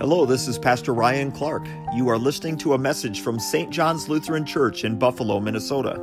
[0.00, 1.66] Hello, this is Pastor Ryan Clark.
[1.92, 3.68] You are listening to a message from St.
[3.68, 5.94] John's Lutheran Church in Buffalo, Minnesota.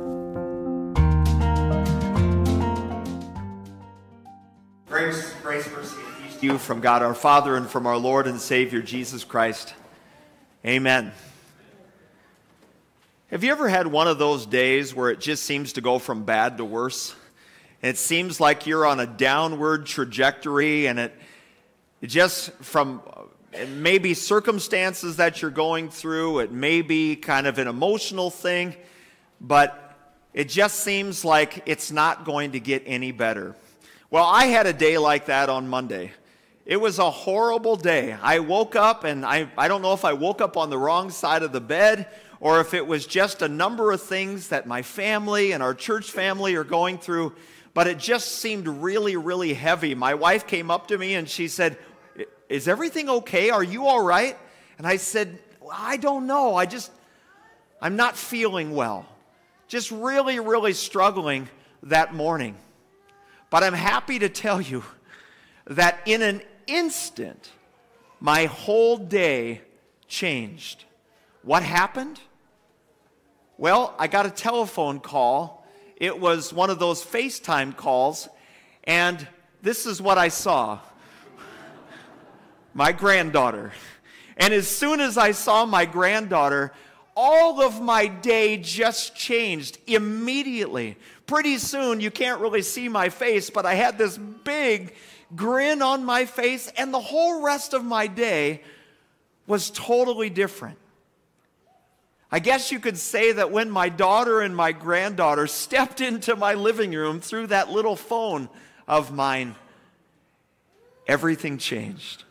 [4.86, 8.26] Grace, grace, mercy, and peace to you from God our Father and from our Lord
[8.26, 9.72] and Savior Jesus Christ.
[10.62, 11.10] Amen.
[13.28, 16.24] Have you ever had one of those days where it just seems to go from
[16.24, 17.14] bad to worse?
[17.80, 21.14] It seems like you're on a downward trajectory and it,
[22.02, 23.00] it just from
[23.58, 28.30] it may be circumstances that you're going through, it may be kind of an emotional
[28.30, 28.76] thing,
[29.40, 29.82] but
[30.34, 33.56] it just seems like it's not going to get any better.
[34.10, 36.12] Well, I had a day like that on Monday.
[36.64, 38.16] It was a horrible day.
[38.20, 41.10] I woke up, and I, I don't know if I woke up on the wrong
[41.10, 42.08] side of the bed
[42.40, 46.10] or if it was just a number of things that my family and our church
[46.10, 47.34] family are going through,
[47.72, 49.94] but it just seemed really, really heavy.
[49.94, 51.78] My wife came up to me and she said,
[52.48, 53.50] is everything okay?
[53.50, 54.36] Are you all right?
[54.78, 55.38] And I said,
[55.72, 56.54] I don't know.
[56.54, 56.90] I just,
[57.80, 59.06] I'm not feeling well.
[59.68, 61.48] Just really, really struggling
[61.84, 62.56] that morning.
[63.50, 64.84] But I'm happy to tell you
[65.66, 67.50] that in an instant,
[68.20, 69.62] my whole day
[70.08, 70.84] changed.
[71.42, 72.20] What happened?
[73.58, 75.66] Well, I got a telephone call.
[75.96, 78.28] It was one of those FaceTime calls,
[78.84, 79.26] and
[79.62, 80.78] this is what I saw
[82.76, 83.72] my granddaughter.
[84.36, 86.72] And as soon as I saw my granddaughter,
[87.16, 90.98] all of my day just changed immediately.
[91.26, 94.94] Pretty soon, you can't really see my face, but I had this big
[95.34, 98.62] grin on my face, and the whole rest of my day
[99.46, 100.76] was totally different.
[102.30, 106.52] I guess you could say that when my daughter and my granddaughter stepped into my
[106.52, 108.50] living room through that little phone
[108.86, 109.54] of mine,
[111.06, 112.24] everything changed.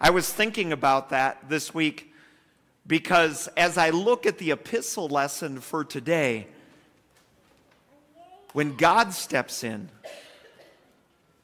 [0.00, 2.14] I was thinking about that this week
[2.86, 6.46] because as I look at the epistle lesson for today,
[8.54, 9.90] when God steps in,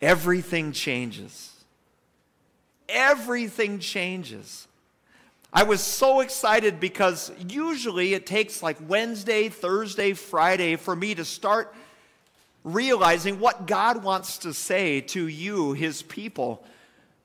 [0.01, 1.53] everything changes.
[2.89, 4.67] Everything changes.
[5.53, 11.25] I was so excited because usually it takes like Wednesday, Thursday, Friday for me to
[11.27, 11.75] start
[12.65, 16.65] realizing what God wants to say to you, his people.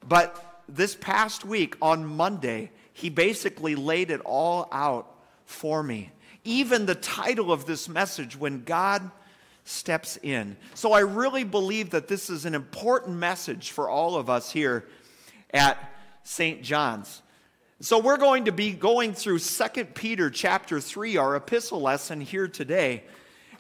[0.08, 5.16] But this past week on Monday, he basically laid it all out
[5.46, 6.12] for me.
[6.44, 9.12] Even the title of this message, When God
[9.64, 10.58] Steps In.
[10.74, 14.88] So I really believe that this is an important message for all of us here
[15.54, 15.94] at
[16.24, 16.64] St.
[16.64, 17.22] John's.
[17.80, 22.48] So we're going to be going through 2 Peter chapter 3, our epistle lesson here
[22.48, 23.04] today.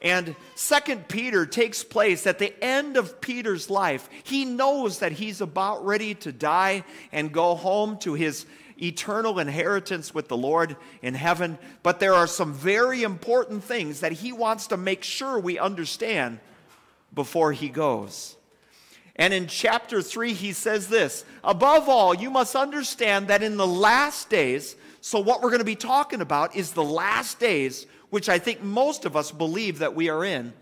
[0.01, 4.09] And Second Peter takes place at the end of Peter's life.
[4.23, 8.45] He knows that he's about ready to die and go home to his
[8.81, 11.59] eternal inheritance with the Lord in heaven.
[11.83, 16.39] But there are some very important things that he wants to make sure we understand
[17.13, 18.35] before he goes.
[19.15, 23.67] And in chapter 3, he says this Above all, you must understand that in the
[23.67, 28.29] last days, so what we're going to be talking about is the last days which
[28.29, 30.53] I think most of us believe that we are in.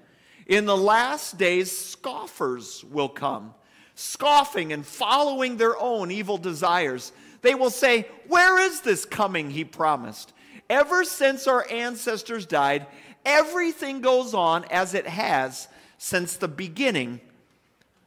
[0.46, 3.54] In the last days, scoffers will come,
[3.96, 7.12] scoffing and following their own evil desires.
[7.42, 10.32] They will say, Where is this coming he promised?
[10.70, 12.86] Ever since our ancestors died,
[13.26, 15.68] everything goes on as it has
[15.98, 17.20] since the beginning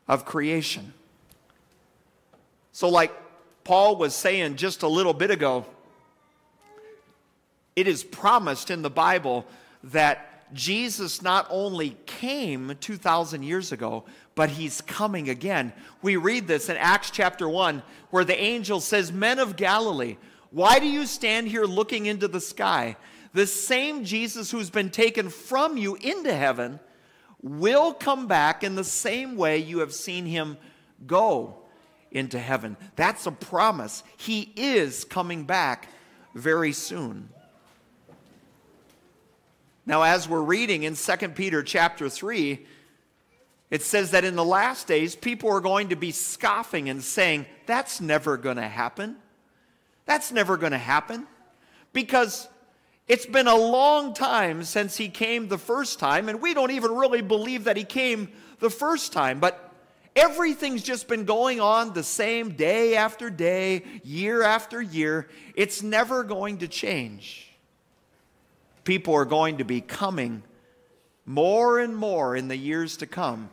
[0.09, 0.95] of creation.
[2.73, 3.13] So, like
[3.65, 5.67] Paul was saying just a little bit ago,
[7.77, 9.47] it is promised in the Bible
[9.85, 15.73] that Jesus not only came 2,000 years ago, but he's coming again.
[16.03, 20.17] We read this in Acts chapter 1, where the angel says, Men of Galilee,
[20.51, 22.97] why do you stand here looking into the sky?
[23.33, 26.79] The same Jesus who's been taken from you into heaven
[27.41, 30.59] will come back in the same way you have seen him
[31.07, 31.57] go
[32.11, 32.77] into heaven.
[32.95, 34.05] That's a promise.
[34.19, 35.89] He is coming back
[36.35, 37.31] very soon.
[39.85, 42.65] Now, as we're reading in 2 Peter chapter 3,
[43.71, 47.47] it says that in the last days, people are going to be scoffing and saying,
[47.67, 49.17] That's never going to happen.
[50.07, 51.27] That's never going to happen.
[51.93, 52.49] Because
[53.09, 56.93] it's been a long time since he came the first time, and we don't even
[56.93, 58.31] really believe that he came
[58.61, 59.41] the first time.
[59.41, 59.73] But
[60.15, 65.29] everything's just been going on the same day after day, year after year.
[65.57, 67.52] It's never going to change
[68.85, 70.43] people are going to be coming
[71.25, 73.51] more and more in the years to come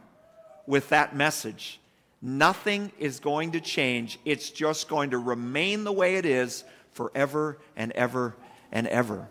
[0.66, 1.80] with that message
[2.22, 4.20] Nothing is going to change.
[4.26, 8.36] It's just going to remain the way it is forever and ever
[8.72, 9.30] and ever.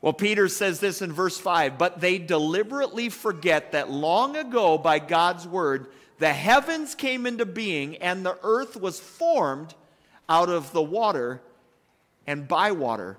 [0.00, 4.98] Well, Peter says this in verse 5 But they deliberately forget that long ago, by
[4.98, 5.88] God's word,
[6.18, 9.74] the heavens came into being and the earth was formed
[10.28, 11.42] out of the water
[12.26, 13.18] and by water.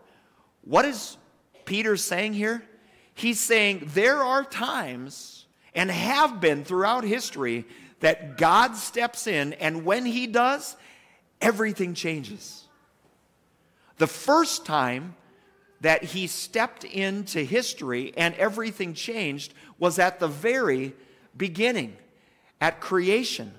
[0.64, 1.18] What is
[1.66, 2.64] Peter saying here?
[3.14, 5.46] He's saying there are times,
[5.76, 7.66] and have been throughout history,
[8.00, 10.76] that God steps in, and when he does,
[11.42, 12.66] everything changes.
[13.98, 15.16] The first time
[15.82, 20.94] that he stepped into history and everything changed was at the very
[21.36, 21.96] beginning,
[22.60, 23.54] at creation.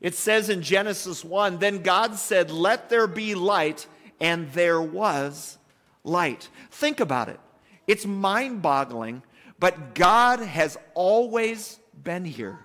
[0.00, 3.86] It says in Genesis 1 Then God said, Let there be light,
[4.20, 5.58] and there was
[6.04, 6.48] light.
[6.70, 7.40] Think about it.
[7.86, 9.22] It's mind boggling,
[9.58, 12.58] but God has always been here.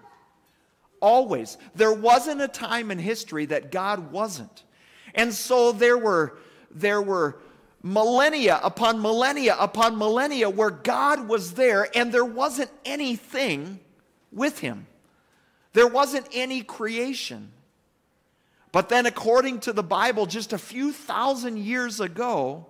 [1.02, 1.58] Always.
[1.76, 4.64] There wasn't a time in history that God wasn't.
[5.16, 6.38] And so there were,
[6.72, 7.38] there were
[7.84, 13.80] millennia upon millennia upon millennia where God was there and there wasn't anything
[14.32, 14.88] with him.
[15.74, 17.52] There wasn't any creation.
[18.74, 22.66] But then, according to the Bible, just a few thousand years ago,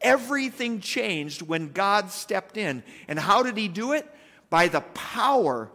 [0.00, 2.82] everything changed when God stepped in.
[3.06, 4.12] And how did he do it?
[4.50, 5.70] By the power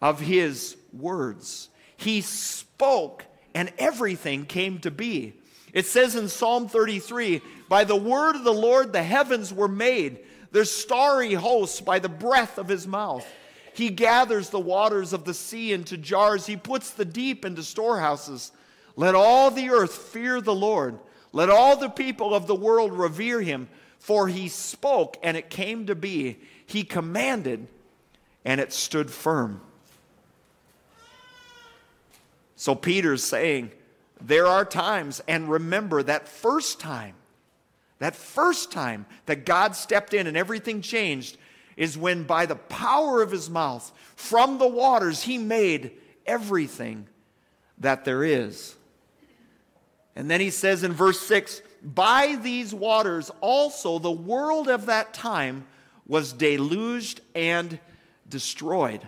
[0.00, 1.68] of his words.
[1.96, 5.32] He spoke, and everything came to be.
[5.72, 10.20] It says in Psalm 33 By the word of the Lord the heavens were made,
[10.52, 13.26] their starry hosts by the breath of his mouth.
[13.74, 18.52] He gathers the waters of the sea into jars, he puts the deep into storehouses.
[18.96, 20.98] Let all the earth fear the Lord.
[21.32, 23.68] Let all the people of the world revere him.
[23.98, 26.38] For he spoke, and it came to be.
[26.66, 27.66] He commanded,
[28.44, 29.60] and it stood firm.
[32.54, 33.72] So Peter's saying,
[34.20, 37.14] there are times, and remember that first time,
[37.98, 41.36] that first time that God stepped in and everything changed
[41.76, 45.92] is when, by the power of his mouth, from the waters, he made
[46.26, 47.06] everything
[47.78, 48.76] that there is.
[50.16, 55.12] And then he says in verse 6 By these waters also the world of that
[55.14, 55.66] time
[56.06, 57.78] was deluged and
[58.28, 59.06] destroyed.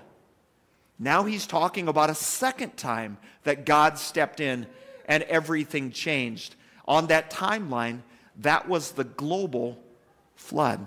[0.99, 4.67] Now he's talking about a second time that God stepped in
[5.07, 6.57] and everything changed.
[6.89, 8.01] On that timeline,
[8.39, 9.79] that was the global
[10.35, 10.87] flood.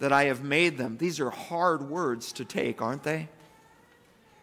[0.00, 0.96] that I have made them.
[0.98, 3.28] These are hard words to take, aren't they?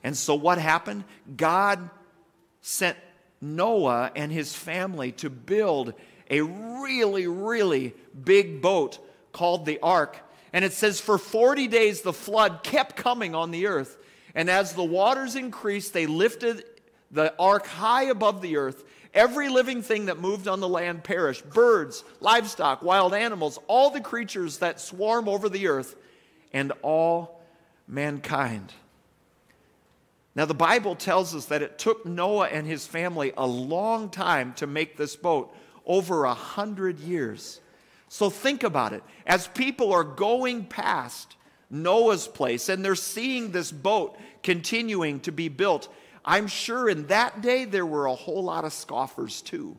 [0.03, 1.03] And so what happened?
[1.35, 1.89] God
[2.61, 2.97] sent
[3.41, 5.93] Noah and his family to build
[6.29, 7.93] a really, really
[8.23, 8.99] big boat
[9.31, 10.23] called the ark
[10.53, 13.97] and it says, For 40 days the flood kept coming on the earth.
[14.33, 16.63] And as the waters increased, they lifted
[17.11, 18.83] the ark high above the earth.
[19.17, 23.99] Every living thing that moved on the land perished birds, livestock, wild animals, all the
[23.99, 25.95] creatures that swarm over the earth,
[26.53, 27.41] and all
[27.87, 28.71] mankind.
[30.35, 34.53] Now, the Bible tells us that it took Noah and his family a long time
[34.57, 35.51] to make this boat
[35.83, 37.59] over a hundred years.
[38.09, 39.03] So think about it.
[39.25, 41.35] As people are going past
[41.71, 45.91] Noah's place and they're seeing this boat continuing to be built,
[46.27, 49.77] I'm sure in that day there were a whole lot of scoffers too.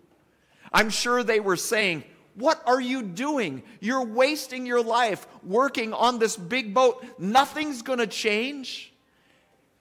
[0.73, 2.05] I'm sure they were saying,
[2.37, 3.62] What are you doing?
[3.81, 7.05] You're wasting your life working on this big boat.
[7.19, 8.95] Nothing's going to change.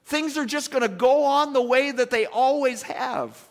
[0.04, 3.48] Things are just going to go on the way that they always have.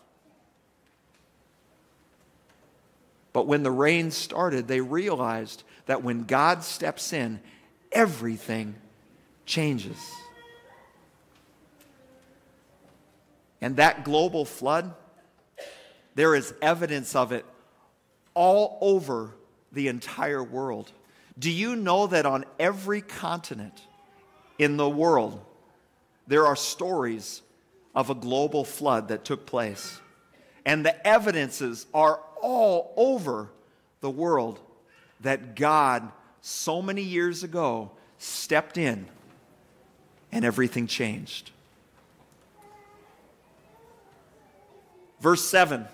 [3.33, 7.41] But when the rain started, they realized that when God steps in,
[7.93, 8.75] everything
[9.47, 9.99] changes.
[13.61, 14.95] And that global flood,
[16.15, 17.45] there is evidence of it
[18.35, 19.35] all over
[19.73, 20.93] the entire world.
[21.39, 23.81] Do you know that on every continent
[24.59, 25.41] in the world,
[26.27, 27.43] there are stories
[27.95, 30.01] of a global flood that took place?
[30.65, 33.51] And the evidences are all over
[34.01, 34.61] the world
[35.21, 36.11] that God,
[36.41, 39.07] so many years ago, stepped in
[40.33, 41.51] and everything changed.
[45.27, 45.89] Verse 7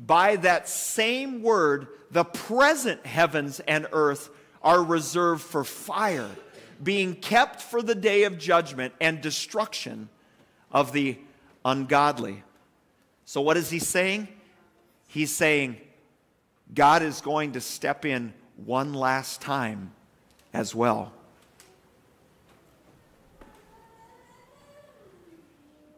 [0.00, 4.30] By that same word, the present heavens and earth
[4.62, 6.28] are reserved for fire,
[6.82, 10.08] being kept for the day of judgment and destruction
[10.72, 11.16] of the
[11.64, 12.42] ungodly.
[13.26, 14.26] So, what is he saying?
[15.06, 15.76] He's saying
[16.74, 19.92] God is going to step in one last time
[20.52, 21.12] as well.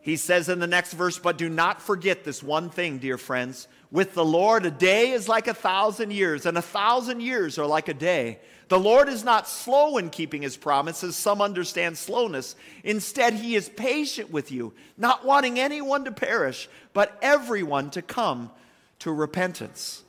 [0.07, 3.67] He says in the next verse, But do not forget this one thing, dear friends.
[3.91, 7.67] With the Lord, a day is like a thousand years, and a thousand years are
[7.67, 8.39] like a day.
[8.69, 12.55] The Lord is not slow in keeping his promises, some understand slowness.
[12.85, 18.53] Instead, he is patient with you, not wanting anyone to perish, but everyone to come
[19.01, 20.05] to repentance.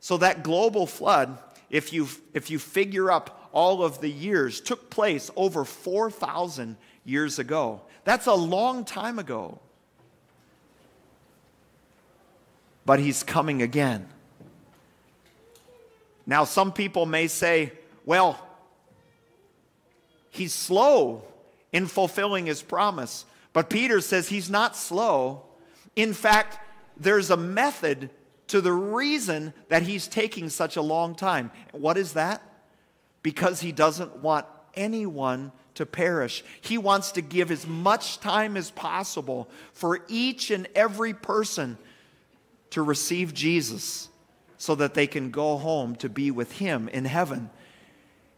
[0.00, 1.38] So, that global flood,
[1.70, 6.76] if you, if you figure up all of the years, took place over 4,000
[7.08, 7.80] years ago.
[8.04, 9.58] That's a long time ago.
[12.84, 14.08] But he's coming again.
[16.26, 17.72] Now, some people may say,
[18.04, 18.38] well,
[20.30, 21.24] he's slow
[21.72, 23.24] in fulfilling his promise.
[23.52, 25.42] But Peter says he's not slow.
[25.96, 26.58] In fact,
[26.96, 28.10] there's a method
[28.48, 31.50] to the reason that he's taking such a long time.
[31.72, 32.42] What is that?
[33.22, 36.42] Because he doesn't want anyone to perish.
[36.60, 41.78] He wants to give as much time as possible for each and every person
[42.70, 44.08] to receive Jesus
[44.56, 47.48] so that they can go home to be with Him in heaven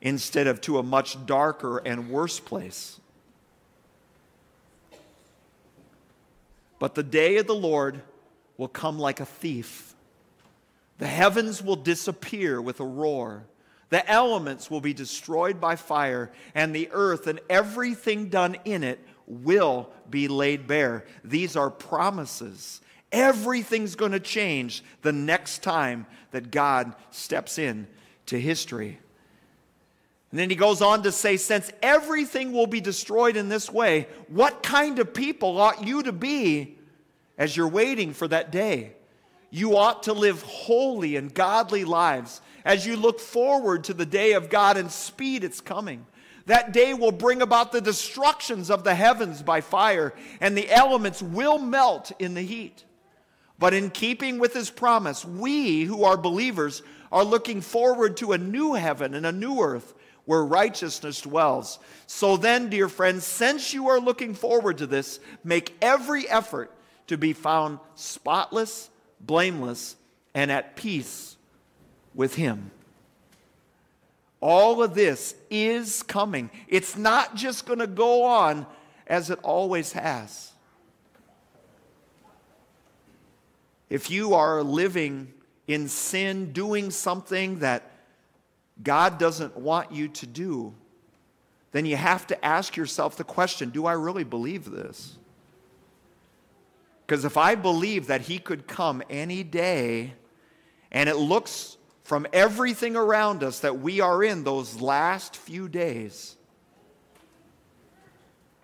[0.03, 3.01] instead of to a much darker and worse place.
[6.79, 8.03] But the day of the Lord
[8.59, 9.95] will come like a thief.
[10.99, 13.45] The heavens will disappear with a roar.
[13.91, 19.01] The elements will be destroyed by fire, and the earth and everything done in it
[19.27, 21.05] will be laid bare.
[21.23, 22.81] These are promises.
[23.13, 27.89] Everything's going to change the next time that God steps in
[28.27, 29.01] to history.
[30.31, 34.07] And then he goes on to say, since everything will be destroyed in this way,
[34.29, 36.79] what kind of people ought you to be
[37.37, 38.93] as you're waiting for that day?
[39.51, 44.33] You ought to live holy and godly lives as you look forward to the day
[44.33, 46.07] of God and speed its coming.
[46.47, 51.23] That day will bring about the destructions of the heavens by fire, and the elements
[51.23, 52.85] will melt in the heat.
[53.59, 58.39] But in keeping with his promise, we who are believers are looking forward to a
[58.39, 61.79] new heaven and a new earth where righteousness dwells.
[62.07, 66.73] So then, dear friends, since you are looking forward to this, make every effort
[67.09, 68.91] to be found spotless,
[69.21, 69.97] blameless,
[70.35, 71.37] and at peace
[72.15, 72.71] with Him.
[74.41, 76.51] All of this is coming.
[76.67, 78.67] It's not just going to go on
[79.07, 80.53] as it always has.
[83.91, 85.33] If you are living
[85.67, 87.91] in sin, doing something that
[88.83, 90.75] God doesn't want you to do,
[91.73, 95.17] then you have to ask yourself the question do I really believe this?
[97.11, 100.13] Because if I believe that He could come any day
[100.93, 106.37] and it looks from everything around us that we are in those last few days.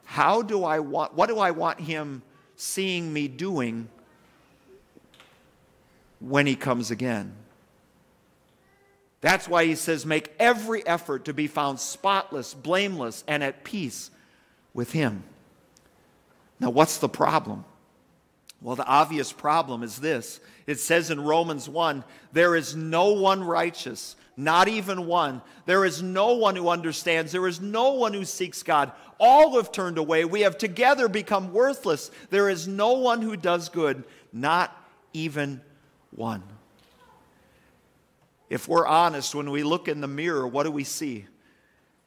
[0.05, 2.23] How do I want, what do I want him
[2.55, 3.89] seeing me doing
[6.21, 7.35] when he comes again?
[9.23, 14.13] That's why he says, make every effort to be found spotless, blameless, and at peace
[14.73, 15.25] with him.
[16.61, 17.65] Now, what's the problem?
[18.63, 23.45] Well, the obvious problem is this it says in Romans 1 there is no one
[23.45, 25.43] righteous, not even one.
[25.67, 27.33] There is no one who understands.
[27.33, 28.93] There is no one who seeks God.
[29.19, 30.25] All have turned away.
[30.25, 32.11] We have together become worthless.
[32.31, 34.77] There is no one who does good, not
[35.13, 35.61] even
[36.11, 36.43] one.
[38.49, 41.27] If we're honest, when we look in the mirror, what do we see?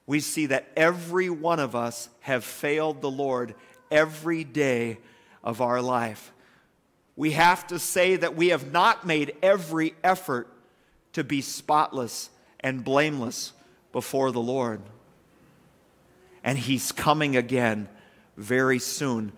[0.05, 3.55] We see that every one of us have failed the Lord
[3.91, 4.99] every day
[5.43, 6.31] of our life
[7.19, 10.47] we have to say that we have not made every effort
[11.11, 12.29] to be spotless
[12.61, 13.51] and blameless
[13.91, 14.79] before the Lord.
[16.45, 17.89] And He's coming again
[18.37, 19.33] very soon.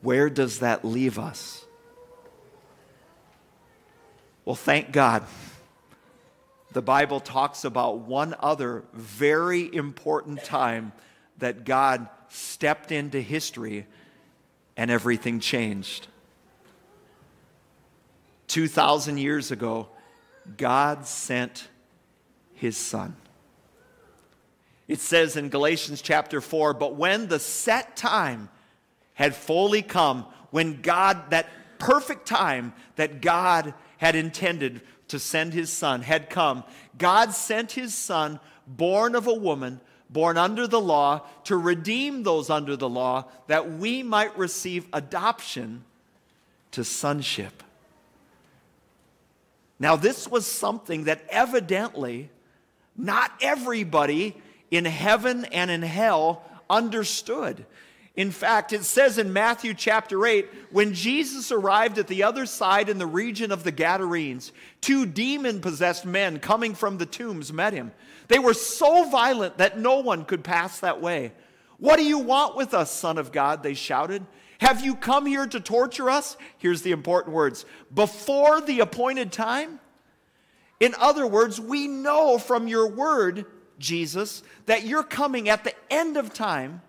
[0.00, 1.64] Where does that leave us?
[4.44, 5.24] Well, thank God.
[6.72, 10.90] The Bible talks about one other very important time
[11.38, 13.86] that God stepped into history
[14.76, 16.08] and everything changed.
[18.52, 19.88] 2,000 years ago,
[20.58, 21.68] God sent
[22.52, 23.16] his son.
[24.86, 28.50] It says in Galatians chapter 4 But when the set time
[29.14, 35.70] had fully come, when God, that perfect time that God had intended to send his
[35.72, 36.62] son, had come,
[36.98, 39.80] God sent his son, born of a woman,
[40.10, 45.84] born under the law, to redeem those under the law, that we might receive adoption
[46.72, 47.62] to sonship.
[49.82, 52.30] Now, this was something that evidently
[52.96, 57.66] not everybody in heaven and in hell understood.
[58.14, 62.88] In fact, it says in Matthew chapter 8 when Jesus arrived at the other side
[62.88, 67.72] in the region of the Gadarenes, two demon possessed men coming from the tombs met
[67.72, 67.90] him.
[68.28, 71.32] They were so violent that no one could pass that way.
[71.82, 73.64] What do you want with us, Son of God?
[73.64, 74.24] They shouted.
[74.60, 76.36] Have you come here to torture us?
[76.58, 79.80] Here's the important words before the appointed time?
[80.78, 83.46] In other words, we know from your word,
[83.80, 86.82] Jesus, that you're coming at the end of time.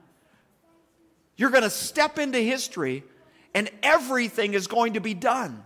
[1.37, 3.03] You're going to step into history
[3.55, 5.63] and everything is going to be done.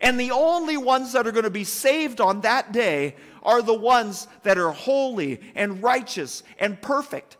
[0.00, 3.74] And the only ones that are going to be saved on that day are the
[3.74, 7.36] ones that are holy and righteous and perfect.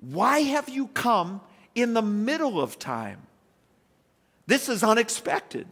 [0.00, 1.40] Why have you come
[1.78, 3.20] in the middle of time.
[4.46, 5.66] This is unexpected.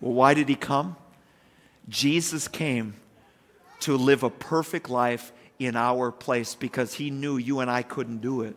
[0.00, 0.96] Well, why did he come?
[1.88, 2.94] Jesus came
[3.80, 8.18] to live a perfect life in our place because he knew you and I couldn't
[8.18, 8.56] do it.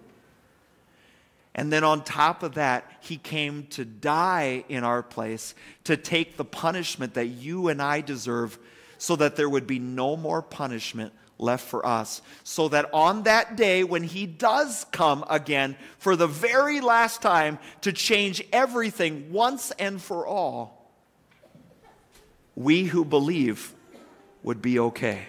[1.55, 5.55] And then on top of that, he came to die in our place,
[5.85, 8.59] to take the punishment that you and I deserve,
[8.99, 12.21] so that there would be no more punishment left for us.
[12.43, 17.59] So that on that day, when He does come again for the very last time
[17.81, 20.91] to change everything once and for all,
[22.55, 23.73] we who believe
[24.43, 25.27] would be okay.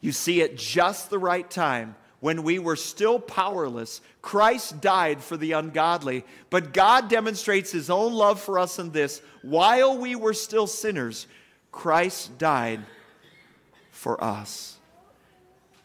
[0.00, 5.36] You see, at just the right time, when we were still powerless, Christ died for
[5.36, 6.24] the ungodly.
[6.50, 11.26] But God demonstrates his own love for us in this while we were still sinners,
[11.76, 12.80] Christ died
[13.90, 14.78] for us.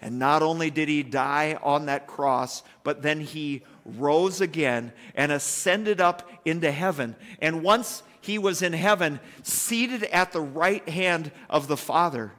[0.01, 5.33] And not only did he die on that cross, but then he rose again and
[5.33, 7.17] ascended up into heaven.
[7.41, 12.31] And once he was in heaven, seated at the right hand of the Father,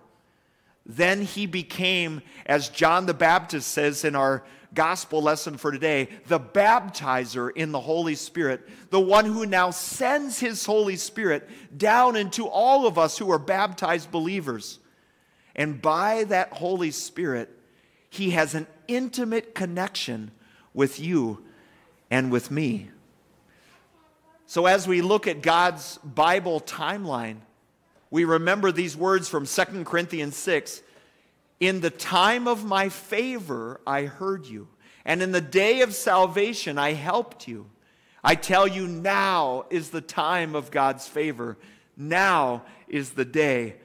[0.87, 4.43] then he became, as John the Baptist says in our
[4.75, 10.41] gospel lesson for today, the baptizer in the Holy Spirit, the one who now sends
[10.41, 14.79] his Holy Spirit down into all of us who are baptized believers.
[15.55, 17.51] And by that Holy Spirit,
[18.09, 20.31] he has an intimate connection
[20.75, 21.45] with you
[22.11, 22.91] and with me.
[24.47, 27.39] So, as we look at God's Bible timeline,
[28.11, 30.83] we remember these words from 2 Corinthians 6
[31.63, 34.67] in the time of my favor, I heard you.
[35.05, 37.67] And in the day of salvation, I helped you.
[38.25, 41.57] I tell you, now is the time of God's favor.
[41.97, 43.77] Now is the day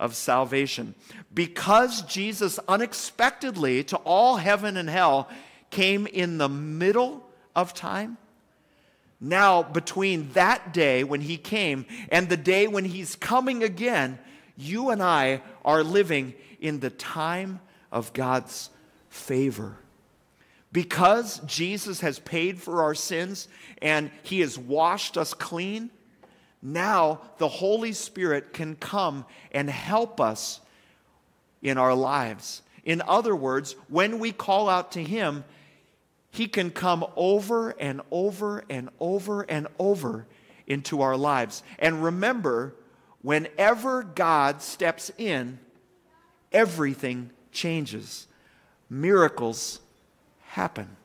[0.00, 0.96] of salvation.
[1.32, 5.28] Because Jesus unexpectedly to all heaven and hell
[5.70, 8.18] came in the middle of time,
[9.20, 14.18] now between that day when he came and the day when he's coming again,
[14.56, 18.70] you and I are living in the time of God's
[19.08, 19.76] favor.
[20.72, 23.48] Because Jesus has paid for our sins
[23.82, 25.90] and he has washed us clean,
[26.62, 30.60] now the Holy Spirit can come and help us
[31.62, 32.62] in our lives.
[32.84, 35.44] In other words, when we call out to him,
[36.30, 40.26] he can come over and over and over and over
[40.66, 41.64] into our lives.
[41.80, 42.76] And remember,
[43.22, 45.58] whenever God steps in,
[46.52, 48.26] everything changes.
[48.88, 49.80] Miracles
[50.42, 50.96] happen.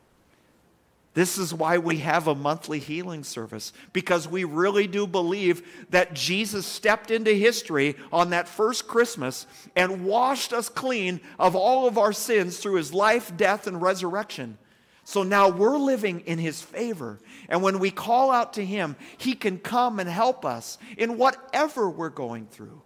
[1.13, 6.13] This is why we have a monthly healing service, because we really do believe that
[6.13, 11.97] Jesus stepped into history on that first Christmas and washed us clean of all of
[11.97, 14.58] our sins through his life, death, and resurrection.
[15.05, 17.19] So now we're living in his favor.
[17.47, 21.89] And when we call out to him, he can come and help us in whatever
[21.89, 22.81] we're going through.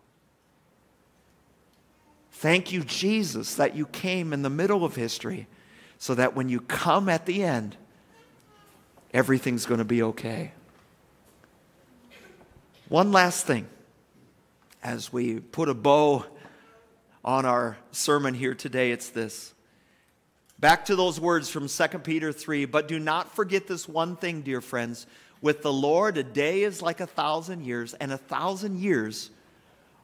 [2.39, 5.45] Thank you, Jesus, that you came in the middle of history
[5.97, 7.75] so that when you come at the end,
[9.13, 10.53] everything's going to be okay.
[12.87, 13.67] One last thing
[14.81, 16.23] as we put a bow
[17.25, 19.53] on our sermon here today, it's this.
[20.59, 24.43] Back to those words from 2 Peter 3 But do not forget this one thing,
[24.43, 25.07] dear friends.
[25.41, 29.29] With the Lord, a day is like a thousand years, and a thousand years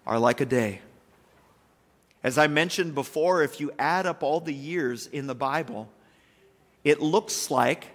[0.05, 0.81] are like a day.
[2.25, 5.87] As I mentioned before, if you add up all the years in the Bible,
[6.83, 7.89] it looks like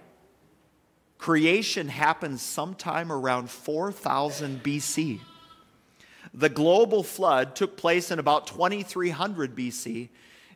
[1.17, 5.19] creation happened sometime around 4000 BC.
[6.33, 10.07] The global flood took place in about 2300 BC.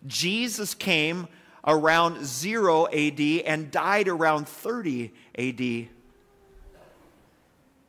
[0.07, 1.27] Jesus came
[1.67, 5.89] around 0 AD and died around 30 AD.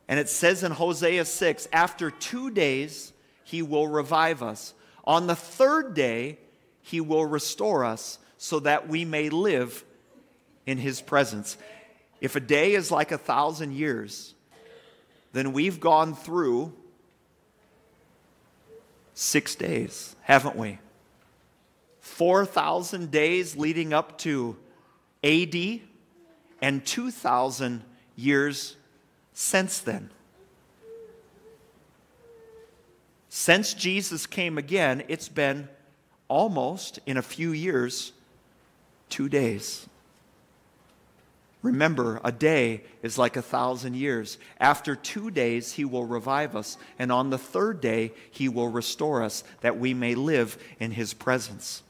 [0.09, 3.13] And it says in Hosea 6 after two days,
[3.45, 4.73] he will revive us.
[5.07, 6.37] On the third day,
[6.81, 9.85] he will restore us so that we may live
[10.65, 11.57] in his presence.
[12.19, 14.35] If a day is like a thousand years,
[15.31, 16.73] then we've gone through
[19.13, 20.77] six days, haven't we?
[22.01, 24.57] 4,000 days leading up to
[25.23, 25.55] AD
[26.61, 27.81] and 2,000
[28.15, 28.75] years
[29.33, 30.09] since then.
[33.29, 35.67] Since Jesus came again, it's been
[36.27, 38.13] almost, in a few years,
[39.09, 39.87] two days.
[41.61, 44.37] Remember, a day is like a thousand years.
[44.59, 49.23] After two days, he will revive us, and on the third day, he will restore
[49.23, 51.81] us that we may live in his presence.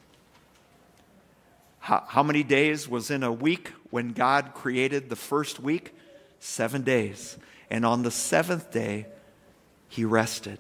[1.80, 5.94] How, how, many days was in a week when God created the first week?
[6.40, 7.38] Seven days.
[7.70, 9.06] And on the seventh day,
[9.90, 10.60] he rested.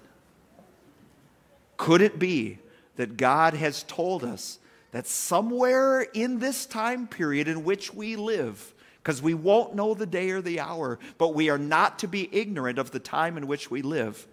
[1.87, 2.59] Could it be
[2.97, 4.59] that God has told us
[4.91, 10.05] that somewhere in this time period in which we live, because we won't know the
[10.05, 13.47] day or the hour, but we are not to be ignorant of the time in
[13.47, 14.27] which we live,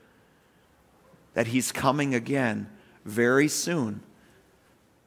[1.34, 2.68] that He's coming again
[3.04, 4.02] very soon.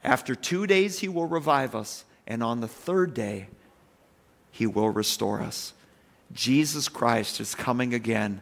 [0.01, 3.47] After two days, He will revive us, and on the third day,
[4.51, 5.73] He will restore us.
[6.31, 8.39] Jesus Christ is coming again